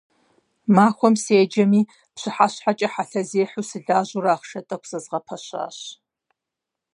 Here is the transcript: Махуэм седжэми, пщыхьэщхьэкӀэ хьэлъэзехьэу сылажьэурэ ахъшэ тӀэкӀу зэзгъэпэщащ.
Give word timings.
Махуэм 0.75 1.15
седжэми, 1.23 1.81
пщыхьэщхьэкӀэ 2.15 2.87
хьэлъэзехьэу 2.93 3.67
сылажьэурэ 3.69 4.31
ахъшэ 4.33 4.61
тӀэкӀу 4.67 4.89
зэзгъэпэщащ. 4.89 5.77